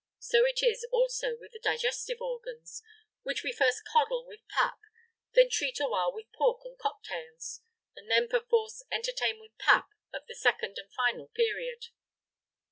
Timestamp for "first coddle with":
3.51-4.39